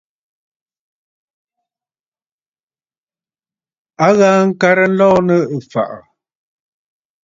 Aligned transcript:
A 4.05 4.07
ghaa 4.17 4.41
ŋkarə 4.49 4.85
nlɔɔ 4.91 5.17
nɨ̂ 5.27 5.39
ɨ̀fàʼà. 5.57 5.99